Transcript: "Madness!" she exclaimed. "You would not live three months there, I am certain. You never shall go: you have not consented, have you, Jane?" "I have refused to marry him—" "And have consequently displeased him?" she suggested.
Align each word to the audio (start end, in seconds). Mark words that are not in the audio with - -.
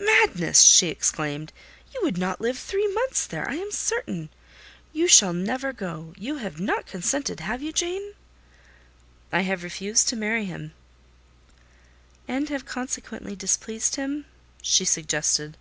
"Madness!" 0.00 0.62
she 0.62 0.86
exclaimed. 0.88 1.52
"You 1.92 2.00
would 2.02 2.16
not 2.16 2.40
live 2.40 2.58
three 2.58 2.90
months 2.94 3.26
there, 3.26 3.46
I 3.46 3.56
am 3.56 3.70
certain. 3.70 4.30
You 4.94 5.06
never 5.32 5.66
shall 5.68 5.72
go: 5.74 6.14
you 6.16 6.36
have 6.36 6.58
not 6.58 6.86
consented, 6.86 7.40
have 7.40 7.60
you, 7.60 7.74
Jane?" 7.74 8.14
"I 9.30 9.42
have 9.42 9.62
refused 9.62 10.08
to 10.08 10.16
marry 10.16 10.46
him—" 10.46 10.72
"And 12.26 12.48
have 12.48 12.64
consequently 12.64 13.36
displeased 13.36 13.96
him?" 13.96 14.24
she 14.62 14.86
suggested. 14.86 15.58